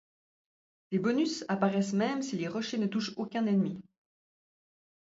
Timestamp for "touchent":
2.87-3.13